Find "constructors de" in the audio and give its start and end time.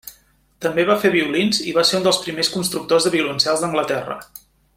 2.57-3.13